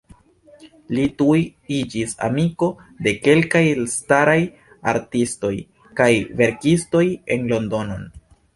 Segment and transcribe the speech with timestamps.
[0.99, 1.41] Li tuj
[1.79, 2.69] iĝis amiko
[3.07, 4.37] de kelkaj elstaraj
[4.95, 5.55] artistoj
[6.03, 6.11] kaj
[6.43, 8.05] verkistoj en Londonon.